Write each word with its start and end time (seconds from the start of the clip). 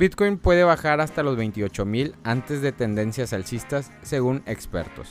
Bitcoin 0.00 0.38
puede 0.38 0.64
bajar 0.64 1.02
hasta 1.02 1.22
los 1.22 1.36
28.000 1.36 2.14
antes 2.24 2.62
de 2.62 2.72
tendencias 2.72 3.34
alcistas, 3.34 3.92
según 4.00 4.42
expertos. 4.46 5.10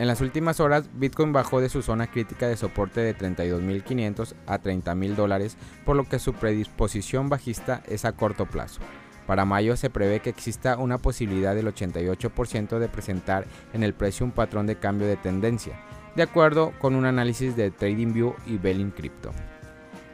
En 0.00 0.08
las 0.08 0.20
últimas 0.20 0.58
horas, 0.58 0.90
Bitcoin 0.94 1.32
bajó 1.32 1.60
de 1.60 1.68
su 1.68 1.80
zona 1.80 2.08
crítica 2.10 2.48
de 2.48 2.56
soporte 2.56 3.00
de 3.02 3.16
32.500 3.16 4.34
a 4.48 4.60
30.000 4.60 5.14
dólares, 5.14 5.56
por 5.84 5.94
lo 5.94 6.08
que 6.08 6.18
su 6.18 6.32
predisposición 6.32 7.28
bajista 7.28 7.84
es 7.86 8.04
a 8.04 8.10
corto 8.10 8.46
plazo. 8.46 8.80
Para 9.28 9.44
mayo 9.44 9.76
se 9.76 9.90
prevé 9.90 10.18
que 10.18 10.30
exista 10.30 10.76
una 10.76 10.98
posibilidad 10.98 11.54
del 11.54 11.72
88% 11.72 12.80
de 12.80 12.88
presentar 12.88 13.46
en 13.72 13.84
el 13.84 13.94
precio 13.94 14.26
un 14.26 14.32
patrón 14.32 14.66
de 14.66 14.74
cambio 14.74 15.06
de 15.06 15.18
tendencia, 15.18 15.80
de 16.16 16.24
acuerdo 16.24 16.72
con 16.80 16.96
un 16.96 17.04
análisis 17.04 17.54
de 17.54 17.70
TradingView 17.70 18.34
y 18.44 18.58
Belling 18.58 18.90
Crypto. 18.90 19.30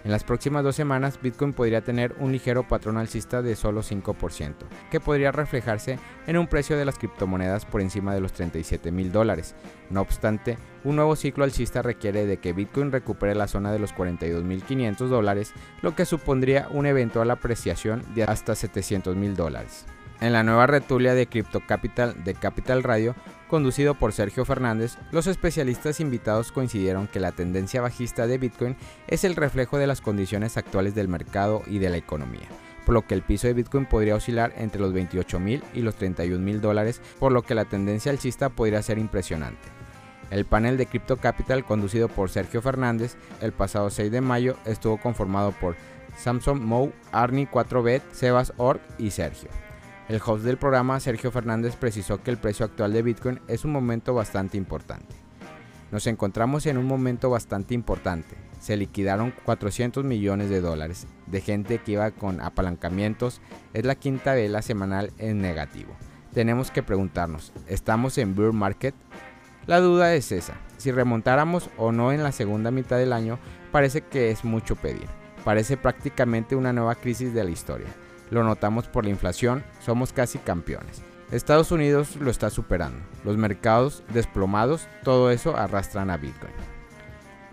En 0.06 0.12
las 0.12 0.22
próximas 0.22 0.62
dos 0.62 0.76
semanas, 0.76 1.18
Bitcoin 1.20 1.52
podría 1.52 1.80
tener 1.80 2.14
un 2.20 2.30
ligero 2.30 2.68
patrón 2.68 2.96
alcista 2.96 3.42
de 3.42 3.56
solo 3.56 3.82
5%, 3.82 4.54
que 4.88 5.00
podría 5.00 5.32
reflejarse 5.32 5.98
en 6.28 6.38
un 6.38 6.46
precio 6.46 6.78
de 6.78 6.84
las 6.84 6.96
criptomonedas 6.96 7.64
por 7.64 7.80
encima 7.80 8.14
de 8.14 8.20
los 8.20 8.32
37 8.32 8.92
mil 8.92 9.10
dólares. 9.10 9.56
No 9.90 10.00
obstante, 10.02 10.58
un 10.84 10.94
nuevo 10.94 11.16
ciclo 11.16 11.42
alcista 11.42 11.82
requiere 11.82 12.24
de 12.24 12.36
que 12.36 12.52
Bitcoin 12.52 12.92
recupere 12.92 13.34
la 13.34 13.48
zona 13.48 13.72
de 13.72 13.80
los 13.80 13.92
42.500 13.96 15.08
dólares, 15.08 15.52
lo 15.82 15.96
que 15.96 16.04
supondría 16.04 16.68
una 16.70 16.90
eventual 16.90 17.28
apreciación 17.32 18.04
de 18.14 18.22
hasta 18.22 18.54
700 18.54 19.16
mil 19.16 19.34
dólares. 19.34 19.86
En 20.20 20.32
la 20.32 20.42
nueva 20.42 20.66
retulia 20.66 21.14
de 21.14 21.26
Crypto 21.26 21.60
Capital 21.60 22.24
de 22.24 22.34
Capital 22.34 22.82
Radio, 22.82 23.14
conducido 23.48 23.94
por 23.94 24.14
Sergio 24.14 24.46
Fernández, 24.46 24.96
los 25.12 25.26
especialistas 25.26 26.00
invitados 26.00 26.52
coincidieron 26.52 27.06
que 27.06 27.20
la 27.20 27.32
tendencia 27.32 27.82
bajista 27.82 28.26
de 28.26 28.38
Bitcoin 28.38 28.76
es 29.08 29.24
el 29.24 29.36
reflejo 29.36 29.76
de 29.76 29.86
las 29.86 30.00
condiciones 30.00 30.56
actuales 30.56 30.94
del 30.94 31.08
mercado 31.08 31.62
y 31.66 31.80
de 31.80 31.90
la 31.90 31.98
economía, 31.98 32.48
por 32.86 32.94
lo 32.94 33.06
que 33.06 33.12
el 33.12 33.20
piso 33.20 33.46
de 33.46 33.52
Bitcoin 33.52 33.84
podría 33.84 34.16
oscilar 34.16 34.54
entre 34.56 34.80
los 34.80 34.94
28 34.94 35.38
mil 35.38 35.62
y 35.74 35.82
los 35.82 35.96
31 35.96 36.42
mil 36.42 36.62
dólares, 36.62 37.02
por 37.18 37.30
lo 37.30 37.42
que 37.42 37.54
la 37.54 37.66
tendencia 37.66 38.10
alcista 38.10 38.48
podría 38.48 38.82
ser 38.82 38.96
impresionante. 38.96 39.68
El 40.30 40.46
panel 40.46 40.78
de 40.78 40.86
Crypto 40.86 41.18
Capital 41.18 41.64
conducido 41.64 42.08
por 42.08 42.30
Sergio 42.30 42.62
Fernández 42.62 43.16
el 43.42 43.52
pasado 43.52 43.90
6 43.90 44.10
de 44.10 44.22
mayo 44.22 44.56
estuvo 44.64 44.96
conformado 44.96 45.52
por 45.52 45.76
Samson 46.16 46.64
Mou, 46.64 46.92
Arnie 47.12 47.48
4Bet, 47.48 48.00
Sebas 48.12 48.54
Org 48.56 48.80
y 48.98 49.10
Sergio. 49.10 49.50
El 50.08 50.20
host 50.24 50.44
del 50.44 50.56
programa, 50.56 51.00
Sergio 51.00 51.32
Fernández, 51.32 51.74
precisó 51.74 52.22
que 52.22 52.30
el 52.30 52.36
precio 52.36 52.64
actual 52.64 52.92
de 52.92 53.02
Bitcoin 53.02 53.40
es 53.48 53.64
un 53.64 53.72
momento 53.72 54.14
bastante 54.14 54.56
importante. 54.56 55.16
Nos 55.90 56.06
encontramos 56.06 56.66
en 56.66 56.78
un 56.78 56.86
momento 56.86 57.28
bastante 57.28 57.74
importante. 57.74 58.36
Se 58.60 58.76
liquidaron 58.76 59.32
400 59.44 60.04
millones 60.04 60.48
de 60.48 60.60
dólares 60.60 61.08
de 61.26 61.40
gente 61.40 61.78
que 61.78 61.92
iba 61.92 62.12
con 62.12 62.40
apalancamientos. 62.40 63.40
Es 63.72 63.84
la 63.84 63.96
quinta 63.96 64.34
vela 64.34 64.62
semanal 64.62 65.12
en 65.18 65.40
negativo. 65.40 65.96
Tenemos 66.32 66.70
que 66.70 66.84
preguntarnos, 66.84 67.52
¿estamos 67.66 68.16
en 68.18 68.36
bear 68.36 68.52
market? 68.52 68.94
La 69.66 69.80
duda 69.80 70.14
es 70.14 70.30
esa. 70.30 70.54
Si 70.76 70.92
remontáramos 70.92 71.68
o 71.76 71.90
no 71.90 72.12
en 72.12 72.22
la 72.22 72.30
segunda 72.30 72.70
mitad 72.70 72.98
del 72.98 73.12
año, 73.12 73.40
parece 73.72 74.02
que 74.02 74.30
es 74.30 74.44
mucho 74.44 74.76
pedir. 74.76 75.08
Parece 75.44 75.76
prácticamente 75.76 76.54
una 76.54 76.72
nueva 76.72 76.94
crisis 76.94 77.34
de 77.34 77.42
la 77.42 77.50
historia. 77.50 77.88
Lo 78.30 78.44
notamos 78.44 78.88
por 78.88 79.04
la 79.04 79.10
inflación, 79.10 79.64
somos 79.80 80.12
casi 80.12 80.38
campeones. 80.38 81.02
Estados 81.30 81.72
Unidos 81.72 82.16
lo 82.16 82.30
está 82.30 82.50
superando. 82.50 82.98
Los 83.24 83.36
mercados 83.36 84.02
desplomados, 84.12 84.88
todo 85.02 85.30
eso 85.30 85.56
arrastran 85.56 86.10
a 86.10 86.16
Bitcoin. 86.16 86.52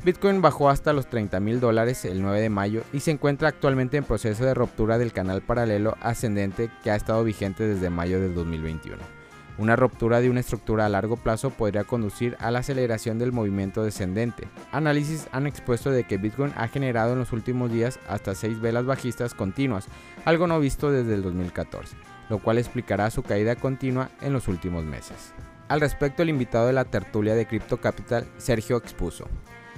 Bitcoin 0.03 0.41
bajó 0.41 0.69
hasta 0.69 0.91
los 0.91 1.07
30 1.07 1.39
mil 1.39 1.59
dólares 1.59 2.03
el 2.03 2.21
9 2.21 2.41
de 2.41 2.49
mayo 2.49 2.83
y 2.91 2.99
se 2.99 3.11
encuentra 3.11 3.47
actualmente 3.47 3.95
en 3.97 4.03
proceso 4.03 4.43
de 4.43 4.53
ruptura 4.53 4.97
del 4.97 5.13
canal 5.13 5.41
paralelo 5.41 5.95
ascendente 6.01 6.69
que 6.83 6.91
ha 6.91 6.95
estado 6.95 7.23
vigente 7.23 7.65
desde 7.65 7.89
mayo 7.89 8.19
del 8.19 8.35
2021. 8.35 9.22
Una 9.59 9.75
ruptura 9.75 10.19
de 10.19 10.31
una 10.31 10.39
estructura 10.39 10.87
a 10.87 10.89
largo 10.89 11.15
plazo 11.15 11.51
podría 11.51 11.83
conducir 11.83 12.35
a 12.39 12.49
la 12.49 12.59
aceleración 12.59 13.19
del 13.19 13.31
movimiento 13.31 13.83
descendente. 13.83 14.47
Análisis 14.71 15.27
han 15.31 15.45
expuesto 15.45 15.91
de 15.91 16.05
que 16.05 16.17
Bitcoin 16.17 16.51
ha 16.55 16.67
generado 16.67 17.13
en 17.13 17.19
los 17.19 17.33
últimos 17.33 17.71
días 17.71 17.99
hasta 18.07 18.33
6 18.33 18.61
velas 18.61 18.85
bajistas 18.85 19.35
continuas, 19.35 19.87
algo 20.25 20.47
no 20.47 20.59
visto 20.59 20.89
desde 20.89 21.13
el 21.13 21.21
2014, 21.21 21.95
lo 22.29 22.39
cual 22.39 22.57
explicará 22.57 23.11
su 23.11 23.21
caída 23.21 23.55
continua 23.55 24.09
en 24.21 24.33
los 24.33 24.47
últimos 24.47 24.85
meses. 24.85 25.33
Al 25.67 25.81
respecto, 25.81 26.23
el 26.23 26.29
invitado 26.29 26.65
de 26.65 26.73
la 26.73 26.85
tertulia 26.85 27.35
de 27.35 27.45
Crypto 27.45 27.79
Capital, 27.79 28.25
Sergio, 28.37 28.77
expuso. 28.77 29.27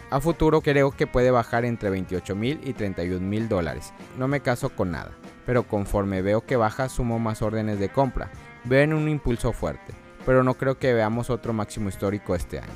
A 0.10 0.22
futuro 0.22 0.62
creo 0.62 0.92
que 0.92 1.08
puede 1.08 1.32
bajar 1.32 1.66
entre 1.66 1.90
28 1.90 2.34
mil 2.36 2.62
y 2.64 2.74
31 2.74 3.20
mil 3.20 3.50
dólares. 3.50 3.92
No 4.18 4.30
me 4.30 4.40
caso 4.40 4.70
con 4.70 4.92
nada, 4.92 5.12
pero 5.46 5.64
conforme 5.64 6.22
veo 6.22 6.46
que 6.46 6.56
baja 6.56 6.88
sumo 6.88 7.20
más 7.20 7.42
órdenes 7.42 7.80
de 7.80 7.90
compra 7.90 8.32
ven 8.66 8.94
un 8.94 9.08
impulso 9.08 9.54
fuerte, 9.54 9.94
pero 10.26 10.44
no 10.44 10.56
creo 10.56 10.78
que 10.80 10.94
veamos 10.94 11.30
otro 11.30 11.54
máximo 11.54 11.90
histórico 11.90 12.36
este 12.36 12.60
año. 12.60 12.74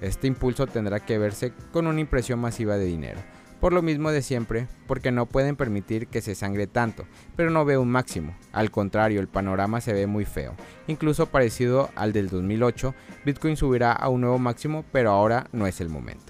Este 0.00 0.26
impulso 0.26 0.66
tendrá 0.66 1.00
que 1.00 1.18
verse 1.18 1.52
con 1.72 1.86
una 1.86 2.00
impresión 2.00 2.38
masiva 2.38 2.76
de 2.76 2.84
dinero, 2.84 3.20
por 3.60 3.72
lo 3.72 3.82
mismo 3.82 4.10
de 4.10 4.22
siempre, 4.22 4.68
porque 4.86 5.12
no 5.12 5.26
pueden 5.26 5.56
permitir 5.56 6.06
que 6.08 6.22
se 6.22 6.34
sangre 6.34 6.66
tanto, 6.66 7.06
pero 7.36 7.50
no 7.50 7.64
veo 7.64 7.82
un 7.82 7.90
máximo. 7.90 8.34
Al 8.52 8.70
contrario, 8.70 9.20
el 9.20 9.28
panorama 9.28 9.80
se 9.80 9.92
ve 9.92 10.06
muy 10.06 10.24
feo, 10.24 10.54
incluso 10.86 11.26
parecido 11.26 11.90
al 11.96 12.12
del 12.12 12.28
2008, 12.28 12.94
Bitcoin 13.24 13.56
subirá 13.56 13.92
a 13.92 14.08
un 14.08 14.22
nuevo 14.22 14.38
máximo, 14.38 14.84
pero 14.92 15.10
ahora 15.10 15.46
no 15.52 15.66
es 15.66 15.80
el 15.80 15.88
momento. 15.88 16.29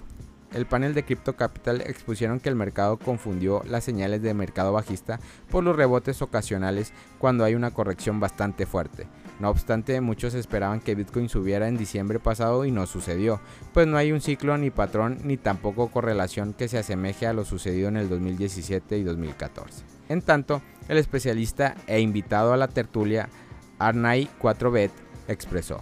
El 0.52 0.66
panel 0.66 0.94
de 0.94 1.04
Crypto 1.04 1.36
Capital 1.36 1.80
expusieron 1.82 2.40
que 2.40 2.48
el 2.48 2.56
mercado 2.56 2.98
confundió 2.98 3.62
las 3.68 3.84
señales 3.84 4.20
de 4.20 4.34
mercado 4.34 4.72
bajista 4.72 5.20
por 5.48 5.62
los 5.62 5.76
rebotes 5.76 6.22
ocasionales 6.22 6.92
cuando 7.18 7.44
hay 7.44 7.54
una 7.54 7.70
corrección 7.70 8.18
bastante 8.18 8.66
fuerte. 8.66 9.06
No 9.38 9.48
obstante, 9.48 10.00
muchos 10.00 10.34
esperaban 10.34 10.80
que 10.80 10.96
Bitcoin 10.96 11.28
subiera 11.28 11.68
en 11.68 11.76
diciembre 11.76 12.18
pasado 12.18 12.64
y 12.64 12.72
no 12.72 12.86
sucedió, 12.86 13.40
pues 13.72 13.86
no 13.86 13.96
hay 13.96 14.10
un 14.10 14.20
ciclo 14.20 14.58
ni 14.58 14.70
patrón 14.70 15.18
ni 15.22 15.36
tampoco 15.36 15.88
correlación 15.88 16.52
que 16.52 16.68
se 16.68 16.78
asemeje 16.78 17.28
a 17.28 17.32
lo 17.32 17.44
sucedido 17.44 17.88
en 17.88 17.96
el 17.96 18.08
2017 18.08 18.98
y 18.98 19.04
2014. 19.04 19.84
En 20.08 20.20
tanto, 20.20 20.62
el 20.88 20.98
especialista 20.98 21.76
e 21.86 22.00
invitado 22.00 22.52
a 22.52 22.56
la 22.56 22.66
tertulia, 22.66 23.28
Arnay 23.78 24.28
4Bet, 24.42 24.90
expresó, 25.28 25.80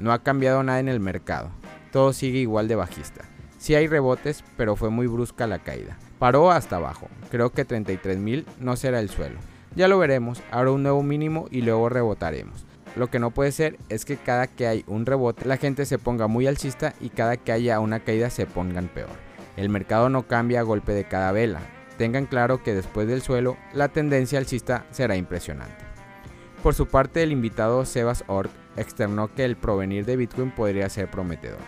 no 0.00 0.12
ha 0.12 0.24
cambiado 0.24 0.64
nada 0.64 0.80
en 0.80 0.88
el 0.88 0.98
mercado, 0.98 1.50
todo 1.92 2.12
sigue 2.12 2.40
igual 2.40 2.66
de 2.66 2.74
bajista. 2.74 3.37
Sí 3.58 3.74
hay 3.74 3.88
rebotes, 3.88 4.44
pero 4.56 4.76
fue 4.76 4.88
muy 4.88 5.08
brusca 5.08 5.46
la 5.46 5.58
caída. 5.58 5.98
Paró 6.18 6.50
hasta 6.50 6.76
abajo. 6.76 7.08
Creo 7.30 7.50
que 7.50 7.66
33.000 7.66 8.44
no 8.60 8.76
será 8.76 9.00
el 9.00 9.10
suelo. 9.10 9.38
Ya 9.74 9.88
lo 9.88 9.98
veremos, 9.98 10.40
ahora 10.50 10.70
un 10.70 10.84
nuevo 10.84 11.02
mínimo 11.02 11.46
y 11.50 11.62
luego 11.62 11.88
rebotaremos. 11.88 12.64
Lo 12.96 13.08
que 13.08 13.18
no 13.18 13.30
puede 13.30 13.52
ser 13.52 13.76
es 13.88 14.04
que 14.04 14.16
cada 14.16 14.46
que 14.46 14.66
hay 14.66 14.84
un 14.86 15.06
rebote 15.06 15.44
la 15.44 15.56
gente 15.56 15.86
se 15.86 15.98
ponga 15.98 16.26
muy 16.26 16.46
alcista 16.46 16.94
y 17.00 17.10
cada 17.10 17.36
que 17.36 17.52
haya 17.52 17.80
una 17.80 18.00
caída 18.00 18.30
se 18.30 18.46
pongan 18.46 18.88
peor. 18.88 19.10
El 19.56 19.68
mercado 19.68 20.08
no 20.08 20.26
cambia 20.26 20.60
a 20.60 20.64
golpe 20.64 20.92
de 20.92 21.04
cada 21.04 21.32
vela. 21.32 21.60
Tengan 21.96 22.26
claro 22.26 22.62
que 22.62 22.74
después 22.74 23.08
del 23.08 23.22
suelo 23.22 23.56
la 23.72 23.88
tendencia 23.88 24.38
alcista 24.38 24.86
será 24.90 25.16
impresionante. 25.16 25.84
Por 26.62 26.74
su 26.74 26.86
parte 26.86 27.22
el 27.22 27.32
invitado 27.32 27.84
Sebas 27.84 28.24
Ort 28.28 28.50
externó 28.76 29.32
que 29.34 29.44
el 29.44 29.56
provenir 29.56 30.04
de 30.04 30.16
Bitcoin 30.16 30.50
podría 30.50 30.88
ser 30.88 31.10
prometedor. 31.10 31.58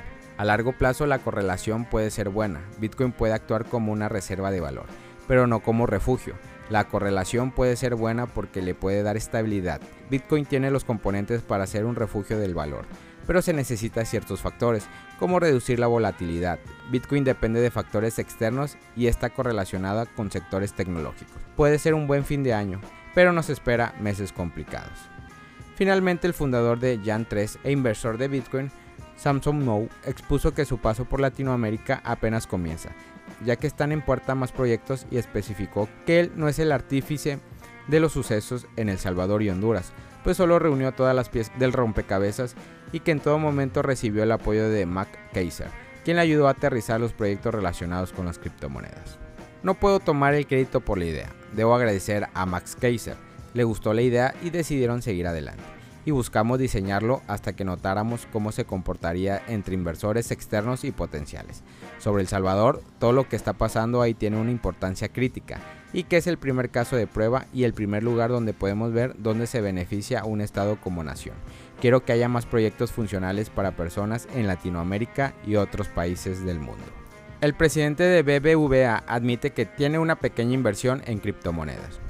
A 0.40 0.44
largo 0.44 0.72
plazo 0.72 1.04
la 1.04 1.18
correlación 1.18 1.84
puede 1.84 2.10
ser 2.10 2.30
buena, 2.30 2.62
Bitcoin 2.78 3.12
puede 3.12 3.34
actuar 3.34 3.66
como 3.66 3.92
una 3.92 4.08
reserva 4.08 4.50
de 4.50 4.62
valor, 4.62 4.86
pero 5.28 5.46
no 5.46 5.60
como 5.60 5.84
refugio. 5.84 6.32
La 6.70 6.88
correlación 6.88 7.50
puede 7.50 7.76
ser 7.76 7.94
buena 7.94 8.24
porque 8.24 8.62
le 8.62 8.74
puede 8.74 9.02
dar 9.02 9.18
estabilidad. 9.18 9.82
Bitcoin 10.08 10.46
tiene 10.46 10.70
los 10.70 10.84
componentes 10.84 11.42
para 11.42 11.66
ser 11.66 11.84
un 11.84 11.94
refugio 11.94 12.38
del 12.38 12.54
valor, 12.54 12.86
pero 13.26 13.42
se 13.42 13.52
necesita 13.52 14.06
ciertos 14.06 14.40
factores, 14.40 14.86
como 15.18 15.40
reducir 15.40 15.78
la 15.78 15.88
volatilidad. 15.88 16.58
Bitcoin 16.90 17.22
depende 17.22 17.60
de 17.60 17.70
factores 17.70 18.18
externos 18.18 18.78
y 18.96 19.08
está 19.08 19.28
correlacionada 19.28 20.06
con 20.06 20.30
sectores 20.30 20.72
tecnológicos. 20.72 21.36
Puede 21.54 21.78
ser 21.78 21.92
un 21.92 22.06
buen 22.06 22.24
fin 22.24 22.42
de 22.42 22.54
año, 22.54 22.80
pero 23.14 23.34
nos 23.34 23.50
espera 23.50 23.94
meses 24.00 24.32
complicados. 24.32 25.10
Finalmente, 25.74 26.26
el 26.26 26.32
fundador 26.32 26.78
de 26.78 26.98
Jan3 26.98 27.58
e 27.62 27.72
inversor 27.72 28.16
de 28.16 28.28
Bitcoin 28.28 28.70
Samsung 29.20 29.64
No 29.64 29.86
expuso 30.06 30.54
que 30.54 30.64
su 30.64 30.78
paso 30.78 31.04
por 31.04 31.20
Latinoamérica 31.20 32.00
apenas 32.04 32.46
comienza, 32.46 32.90
ya 33.44 33.56
que 33.56 33.66
están 33.66 33.92
en 33.92 34.00
puerta 34.00 34.34
más 34.34 34.50
proyectos 34.50 35.06
y 35.10 35.18
especificó 35.18 35.88
que 36.06 36.20
él 36.20 36.32
no 36.36 36.48
es 36.48 36.58
el 36.58 36.72
artífice 36.72 37.38
de 37.88 38.00
los 38.00 38.12
sucesos 38.12 38.66
en 38.76 38.88
El 38.88 38.96
Salvador 38.96 39.42
y 39.42 39.50
Honduras, 39.50 39.92
pues 40.24 40.38
solo 40.38 40.58
reunió 40.58 40.92
todas 40.92 41.14
las 41.14 41.28
piezas 41.28 41.58
del 41.58 41.74
rompecabezas 41.74 42.54
y 42.92 43.00
que 43.00 43.10
en 43.10 43.20
todo 43.20 43.38
momento 43.38 43.82
recibió 43.82 44.22
el 44.22 44.32
apoyo 44.32 44.70
de 44.70 44.86
Mac 44.86 45.08
Kaiser, 45.34 45.68
quien 46.02 46.16
le 46.16 46.22
ayudó 46.22 46.48
a 46.48 46.52
aterrizar 46.52 46.98
los 46.98 47.12
proyectos 47.12 47.54
relacionados 47.54 48.12
con 48.12 48.24
las 48.24 48.38
criptomonedas. 48.38 49.18
No 49.62 49.74
puedo 49.74 50.00
tomar 50.00 50.34
el 50.34 50.46
crédito 50.46 50.80
por 50.80 50.96
la 50.96 51.04
idea, 51.04 51.28
debo 51.52 51.74
agradecer 51.74 52.28
a 52.32 52.46
Max 52.46 52.74
Kaiser, 52.80 53.16
le 53.52 53.64
gustó 53.64 53.92
la 53.92 54.00
idea 54.00 54.34
y 54.42 54.48
decidieron 54.48 55.02
seguir 55.02 55.26
adelante. 55.26 55.79
Y 56.04 56.10
buscamos 56.10 56.58
diseñarlo 56.58 57.22
hasta 57.26 57.54
que 57.54 57.64
notáramos 57.64 58.26
cómo 58.32 58.52
se 58.52 58.64
comportaría 58.64 59.42
entre 59.48 59.74
inversores 59.74 60.30
externos 60.30 60.84
y 60.84 60.92
potenciales. 60.92 61.62
Sobre 61.98 62.22
El 62.22 62.28
Salvador, 62.28 62.82
todo 62.98 63.12
lo 63.12 63.28
que 63.28 63.36
está 63.36 63.52
pasando 63.52 64.02
ahí 64.02 64.14
tiene 64.14 64.38
una 64.38 64.50
importancia 64.50 65.08
crítica 65.08 65.60
y 65.92 66.04
que 66.04 66.16
es 66.16 66.26
el 66.26 66.38
primer 66.38 66.70
caso 66.70 66.96
de 66.96 67.06
prueba 67.06 67.46
y 67.52 67.64
el 67.64 67.74
primer 67.74 68.02
lugar 68.02 68.30
donde 68.30 68.52
podemos 68.52 68.92
ver 68.92 69.14
dónde 69.18 69.46
se 69.46 69.60
beneficia 69.60 70.24
un 70.24 70.40
Estado 70.40 70.80
como 70.80 71.02
nación. 71.02 71.34
Quiero 71.80 72.04
que 72.04 72.12
haya 72.12 72.28
más 72.28 72.46
proyectos 72.46 72.92
funcionales 72.92 73.50
para 73.50 73.76
personas 73.76 74.28
en 74.34 74.46
Latinoamérica 74.46 75.34
y 75.46 75.56
otros 75.56 75.88
países 75.88 76.44
del 76.44 76.60
mundo. 76.60 76.84
El 77.40 77.54
presidente 77.54 78.02
de 78.02 78.22
BBVA 78.22 79.02
admite 79.06 79.52
que 79.52 79.64
tiene 79.64 79.98
una 79.98 80.16
pequeña 80.16 80.52
inversión 80.52 81.02
en 81.06 81.18
criptomonedas. 81.18 82.00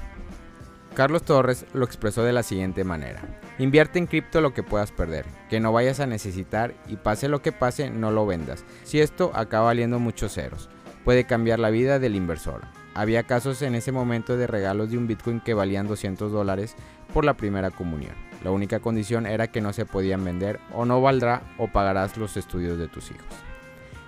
Carlos 0.93 1.23
Torres 1.23 1.65
lo 1.73 1.85
expresó 1.85 2.23
de 2.23 2.33
la 2.33 2.43
siguiente 2.43 2.83
manera. 2.83 3.21
Invierte 3.59 3.97
en 3.97 4.07
cripto 4.07 4.41
lo 4.41 4.53
que 4.53 4.61
puedas 4.61 4.91
perder, 4.91 5.25
que 5.49 5.61
no 5.61 5.71
vayas 5.71 6.01
a 6.01 6.05
necesitar 6.05 6.73
y 6.87 6.97
pase 6.97 7.29
lo 7.29 7.41
que 7.41 7.53
pase 7.53 7.89
no 7.89 8.11
lo 8.11 8.25
vendas. 8.25 8.65
Si 8.83 8.99
esto 8.99 9.31
acaba 9.33 9.67
valiendo 9.67 9.99
muchos 9.99 10.33
ceros, 10.33 10.69
puede 11.05 11.25
cambiar 11.25 11.59
la 11.59 11.69
vida 11.69 11.97
del 11.97 12.15
inversor. 12.15 12.61
Había 12.93 13.23
casos 13.23 13.61
en 13.61 13.75
ese 13.75 13.93
momento 13.93 14.35
de 14.35 14.47
regalos 14.47 14.91
de 14.91 14.97
un 14.97 15.07
Bitcoin 15.07 15.39
que 15.39 15.53
valían 15.53 15.87
200 15.87 16.29
dólares 16.29 16.75
por 17.13 17.23
la 17.23 17.35
primera 17.35 17.71
comunión. 17.71 18.15
La 18.43 18.51
única 18.51 18.81
condición 18.81 19.25
era 19.25 19.47
que 19.47 19.61
no 19.61 19.71
se 19.71 19.85
podían 19.85 20.25
vender 20.25 20.59
o 20.73 20.83
no 20.83 21.01
valdrá 21.01 21.41
o 21.57 21.67
pagarás 21.67 22.17
los 22.17 22.35
estudios 22.35 22.77
de 22.77 22.89
tus 22.89 23.11
hijos. 23.11 23.50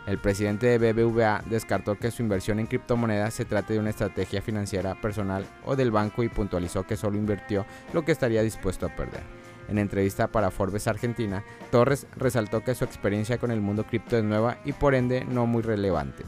El 0.05 0.17
presidente 0.17 0.77
de 0.77 0.91
BBVA 0.91 1.43
descartó 1.45 1.97
que 1.97 2.11
su 2.11 2.23
inversión 2.23 2.59
en 2.59 2.67
criptomonedas 2.67 3.33
se 3.33 3.45
trate 3.45 3.73
de 3.73 3.79
una 3.79 3.91
estrategia 3.91 4.41
financiera 4.41 4.99
personal 4.99 5.45
o 5.65 5.77
del 5.77 5.91
banco 5.91 6.23
y 6.23 6.29
puntualizó 6.29 6.83
que 6.85 6.97
solo 6.97 7.17
invirtió 7.17 7.65
lo 7.93 8.03
que 8.03 8.11
estaría 8.11 8.43
dispuesto 8.43 8.85
a 8.85 8.95
perder. 8.95 9.23
En 9.69 9.77
entrevista 9.77 10.27
para 10.27 10.51
Forbes 10.51 10.87
Argentina, 10.87 11.45
Torres 11.71 12.05
resaltó 12.17 12.65
que 12.65 12.75
su 12.75 12.83
experiencia 12.83 13.37
con 13.37 13.49
el 13.49 13.61
mundo 13.61 13.85
cripto 13.85 14.17
es 14.17 14.23
nueva 14.25 14.57
y 14.65 14.73
por 14.73 14.93
ende 14.93 15.23
no 15.23 15.45
muy 15.45 15.61
relevante. 15.61 16.25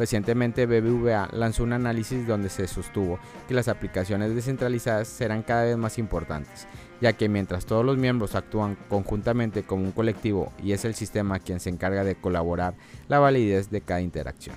Recientemente 0.00 0.64
BBVA 0.64 1.28
lanzó 1.30 1.62
un 1.62 1.74
análisis 1.74 2.26
donde 2.26 2.48
se 2.48 2.66
sostuvo 2.66 3.18
que 3.46 3.52
las 3.52 3.68
aplicaciones 3.68 4.34
descentralizadas 4.34 5.08
serán 5.08 5.42
cada 5.42 5.64
vez 5.64 5.76
más 5.76 5.98
importantes, 5.98 6.66
ya 7.02 7.12
que 7.12 7.28
mientras 7.28 7.66
todos 7.66 7.84
los 7.84 7.98
miembros 7.98 8.34
actúan 8.34 8.78
conjuntamente 8.88 9.62
como 9.62 9.84
un 9.84 9.92
colectivo 9.92 10.54
y 10.62 10.72
es 10.72 10.86
el 10.86 10.94
sistema 10.94 11.38
quien 11.38 11.60
se 11.60 11.68
encarga 11.68 12.02
de 12.02 12.14
colaborar 12.14 12.76
la 13.08 13.18
validez 13.18 13.68
de 13.68 13.82
cada 13.82 14.00
interacción. 14.00 14.56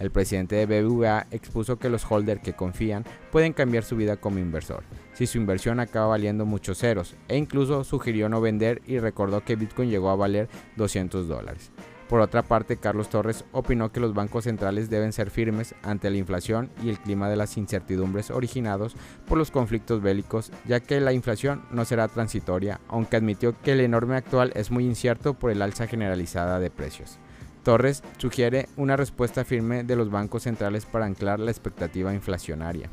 El 0.00 0.10
presidente 0.10 0.56
de 0.56 0.66
BBVA 0.66 1.28
expuso 1.30 1.78
que 1.78 1.88
los 1.88 2.04
holders 2.04 2.42
que 2.42 2.52
confían 2.52 3.04
pueden 3.32 3.54
cambiar 3.54 3.84
su 3.84 3.96
vida 3.96 4.18
como 4.18 4.38
inversor, 4.38 4.84
si 5.14 5.26
su 5.26 5.38
inversión 5.38 5.80
acaba 5.80 6.08
valiendo 6.08 6.44
muchos 6.44 6.76
ceros, 6.76 7.16
e 7.28 7.38
incluso 7.38 7.84
sugirió 7.84 8.28
no 8.28 8.42
vender 8.42 8.82
y 8.86 8.98
recordó 8.98 9.42
que 9.46 9.56
Bitcoin 9.56 9.88
llegó 9.88 10.10
a 10.10 10.16
valer 10.16 10.50
200 10.76 11.26
dólares. 11.26 11.72
Por 12.08 12.20
otra 12.20 12.42
parte, 12.42 12.76
Carlos 12.76 13.08
Torres 13.08 13.44
opinó 13.52 13.90
que 13.90 14.00
los 14.00 14.14
bancos 14.14 14.44
centrales 14.44 14.90
deben 14.90 15.12
ser 15.12 15.30
firmes 15.30 15.74
ante 15.82 16.10
la 16.10 16.18
inflación 16.18 16.70
y 16.82 16.90
el 16.90 16.98
clima 16.98 17.30
de 17.30 17.36
las 17.36 17.56
incertidumbres 17.56 18.30
originados 18.30 18.94
por 19.26 19.38
los 19.38 19.50
conflictos 19.50 20.02
bélicos, 20.02 20.52
ya 20.66 20.80
que 20.80 21.00
la 21.00 21.12
inflación 21.12 21.62
no 21.70 21.84
será 21.84 22.08
transitoria, 22.08 22.80
aunque 22.88 23.16
admitió 23.16 23.58
que 23.62 23.72
el 23.72 23.80
enorme 23.80 24.16
actual 24.16 24.52
es 24.54 24.70
muy 24.70 24.84
incierto 24.84 25.34
por 25.34 25.50
el 25.50 25.62
alza 25.62 25.86
generalizada 25.86 26.60
de 26.60 26.70
precios. 26.70 27.18
Torres 27.62 28.02
sugiere 28.18 28.68
una 28.76 28.96
respuesta 28.96 29.42
firme 29.44 29.84
de 29.84 29.96
los 29.96 30.10
bancos 30.10 30.42
centrales 30.42 30.84
para 30.84 31.06
anclar 31.06 31.40
la 31.40 31.50
expectativa 31.50 32.12
inflacionaria. 32.12 32.90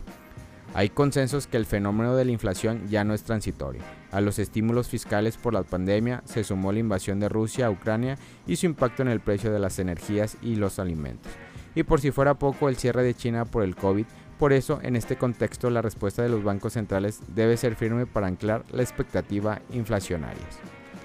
Hay 0.73 0.89
consensos 0.89 1.47
que 1.47 1.57
el 1.57 1.65
fenómeno 1.65 2.15
de 2.15 2.23
la 2.23 2.31
inflación 2.31 2.87
ya 2.87 3.03
no 3.03 3.13
es 3.13 3.23
transitorio. 3.23 3.81
A 4.11 4.21
los 4.21 4.39
estímulos 4.39 4.87
fiscales 4.87 5.35
por 5.35 5.53
la 5.53 5.63
pandemia 5.63 6.23
se 6.25 6.45
sumó 6.45 6.71
la 6.71 6.79
invasión 6.79 7.19
de 7.19 7.27
Rusia 7.27 7.65
a 7.65 7.71
Ucrania 7.71 8.17
y 8.47 8.55
su 8.55 8.67
impacto 8.67 9.01
en 9.01 9.09
el 9.09 9.19
precio 9.19 9.51
de 9.51 9.59
las 9.59 9.79
energías 9.79 10.37
y 10.41 10.55
los 10.55 10.79
alimentos. 10.79 11.31
Y 11.75 11.83
por 11.83 11.99
si 11.99 12.11
fuera 12.11 12.35
poco 12.35 12.69
el 12.69 12.77
cierre 12.77 13.03
de 13.03 13.13
China 13.13 13.43
por 13.43 13.63
el 13.63 13.75
COVID, 13.75 14.05
por 14.39 14.53
eso 14.53 14.79
en 14.81 14.95
este 14.95 15.17
contexto 15.17 15.69
la 15.69 15.81
respuesta 15.81 16.23
de 16.23 16.29
los 16.29 16.43
bancos 16.43 16.73
centrales 16.73 17.19
debe 17.27 17.57
ser 17.57 17.75
firme 17.75 18.05
para 18.05 18.27
anclar 18.27 18.63
la 18.71 18.81
expectativa 18.81 19.61
inflacionaria. 19.73 20.41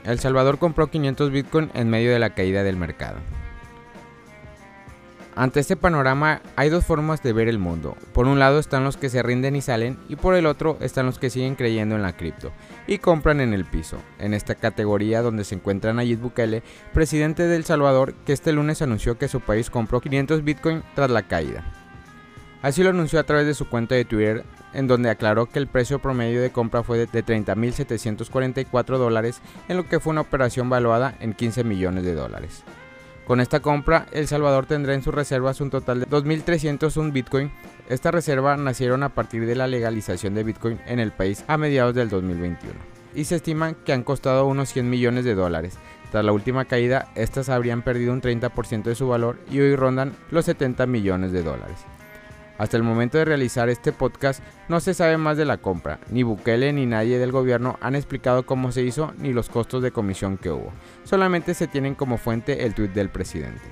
El 0.05 0.21
Salvador 0.21 0.59
compró 0.59 0.89
500 0.89 1.33
Bitcoin 1.33 1.71
en 1.75 1.91
medio 1.91 2.13
de 2.13 2.21
la 2.21 2.35
caída 2.35 2.63
del 2.63 2.77
mercado. 2.77 3.19
Ante 5.38 5.61
este 5.61 5.77
panorama 5.77 6.41
hay 6.56 6.71
dos 6.71 6.87
formas 6.87 7.23
de 7.23 7.35
ver 7.35 7.47
el 7.47 7.59
mundo. 7.59 7.94
Por 8.15 8.27
un 8.27 8.38
lado 8.38 8.59
están 8.59 8.85
los 8.85 8.97
que 8.97 9.11
se 9.11 9.23
rinden 9.23 9.55
y 9.55 9.61
salen 9.61 9.99
y 10.09 10.17
por 10.17 10.35
el 10.35 10.47
otro 10.47 10.79
están 10.81 11.05
los 11.05 11.19
que 11.19 11.29
siguen 11.29 11.56
creyendo 11.56 11.94
en 11.94 12.00
la 12.00 12.17
cripto 12.17 12.53
y 12.87 12.97
compran 12.97 13.43
en 13.43 13.53
el 13.53 13.67
piso. 13.67 13.99
En 14.19 14.33
esta 14.33 14.55
categoría 14.55 15.21
donde 15.21 15.44
se 15.44 15.55
encuentra 15.55 15.93
Nayib 15.93 16.21
Bukele, 16.21 16.62
presidente 16.94 17.43
de 17.43 17.55
El 17.56 17.67
Salvador, 17.67 18.15
que 18.25 18.33
este 18.33 18.55
lunes 18.55 18.81
anunció 18.81 19.19
que 19.19 19.29
su 19.29 19.43
país 19.43 19.69
compró 19.69 20.00
500 20.00 20.43
Bitcoin 20.43 20.83
tras 20.94 21.11
la 21.11 21.29
caída. 21.29 21.71
Así 22.62 22.82
lo 22.82 22.89
anunció 22.89 23.21
a 23.21 23.25
través 23.25 23.47
de 23.47 23.53
su 23.53 23.69
cuenta 23.69 23.94
de 23.94 24.06
Twitter, 24.06 24.43
en 24.73 24.87
donde 24.87 25.11
aclaró 25.11 25.50
que 25.50 25.59
el 25.59 25.67
precio 25.67 25.99
promedio 25.99 26.41
de 26.41 26.50
compra 26.50 26.82
fue 26.82 26.97
de 26.97 27.09
30.744 27.09 28.97
dólares, 28.97 29.43
en 29.69 29.77
lo 29.77 29.87
que 29.87 30.00
fue 30.00 30.12
una 30.12 30.23
operación 30.23 30.71
valuada 30.71 31.15
en 31.21 31.35
15 31.35 31.62
millones 31.62 32.05
de 32.05 32.15
dólares. 32.15 32.65
Con 33.26 33.40
esta 33.40 33.61
compra, 33.61 34.06
El 34.12 34.28
Salvador 34.28 34.67
tendrá 34.67 34.94
en 34.94 35.02
sus 35.02 35.12
reservas 35.12 35.61
un 35.61 35.70
total 35.70 36.00
de 36.00 36.06
2.301 36.06 37.12
Bitcoin. 37.12 37.50
Esta 37.88 38.12
reserva 38.12 38.56
nacieron 38.56 39.02
a 39.02 39.08
partir 39.08 39.46
de 39.46 39.56
la 39.56 39.67
legalización 39.67 40.34
de 40.34 40.44
Bitcoin 40.44 40.81
en 40.87 41.00
el 41.00 41.11
país 41.11 41.44
a 41.49 41.56
mediados 41.56 41.94
del 41.94 42.08
2021 42.08 42.96
y 43.17 43.25
se 43.25 43.37
estima 43.37 43.73
que 43.73 43.93
han 43.93 44.05
costado 44.05 44.46
unos 44.46 44.69
100 44.69 44.88
millones 44.88 45.25
de 45.25 45.34
dólares. 45.34 45.78
Tras 46.12 46.25
la 46.25 46.32
última 46.32 46.67
caída, 46.67 47.08
estas 47.17 47.49
habrían 47.49 47.82
perdido 47.82 48.12
un 48.12 48.20
30% 48.20 48.84
de 48.84 48.94
su 48.94 49.08
valor 49.08 49.38
y 49.50 49.58
hoy 49.58 49.75
rondan 49.75 50.14
los 50.31 50.44
70 50.44 50.87
millones 50.87 51.32
de 51.32 51.43
dólares. 51.43 51.79
Hasta 52.58 52.76
el 52.76 52.82
momento 52.82 53.19
de 53.19 53.26
realizar 53.26 53.69
este 53.69 53.93
podcast 53.93 54.43
no 54.69 54.81
se 54.81 54.94
sabe 54.94 55.19
más 55.19 55.37
de 55.37 55.44
la 55.44 55.58
compra, 55.58 56.00
ni 56.11 56.23
Bukele 56.23 56.73
ni 56.73 56.87
nadie 56.87 57.19
del 57.19 57.32
gobierno 57.32 57.79
han 57.81 57.94
explicado 57.94 58.47
cómo 58.47 58.73
se 58.73 58.82
hizo 58.82 59.12
ni 59.19 59.32
los 59.32 59.49
costos 59.49 59.82
de 59.82 59.91
comisión 59.91 60.38
que 60.38 60.50
hubo, 60.50 60.73
solamente 61.05 61.55
se 61.55 61.67
tienen 61.67 61.94
como 61.94 62.17
fuente 62.17 62.64
el 62.64 62.75
tweet 62.75 62.88
del 62.88 63.11
presidente. 63.11 63.62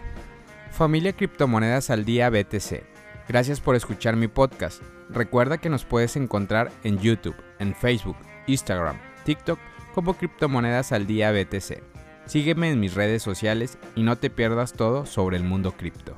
Familia 0.71 1.13
Criptomonedas 1.13 1.89
al 1.91 2.05
Día 2.05 2.29
BTC, 2.29 2.83
gracias 3.29 3.61
por 3.61 3.75
escuchar 3.77 4.17
mi 4.17 4.29
podcast. 4.29 4.83
Recuerda 5.09 5.59
que 5.59 5.71
nos 5.71 5.85
puedes 5.85 6.17
encontrar 6.17 6.71
en 6.83 6.99
YouTube, 6.99 7.37
en 7.59 7.75
Facebook, 7.75 8.17
Instagram, 8.47 8.97
TikTok 9.25 9.59
como 9.95 10.15
Criptomonedas 10.15 10.93
al 10.93 11.07
Día 11.07 11.31
BTC. 11.31 11.83
Sígueme 12.27 12.71
en 12.71 12.81
mis 12.81 12.95
redes 12.95 13.23
sociales 13.23 13.79
y 13.95 14.03
no 14.03 14.17
te 14.17 14.31
pierdas 14.31 14.73
todo 14.73 15.07
sobre 15.07 15.37
el 15.37 15.45
mundo 15.45 15.73
cripto. 15.73 16.17